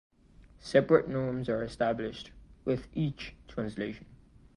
[0.61, 2.31] Separate norms are established
[2.65, 4.07] with each translation.